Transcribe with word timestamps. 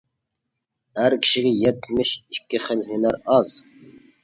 ئەر 1.01 1.15
كىشىگە 1.25 1.51
يەتمىش 1.65 2.15
ئىككى 2.23 2.65
خىل 2.67 2.85
ھۈنەر 2.91 3.21
ئاز. 3.23 3.57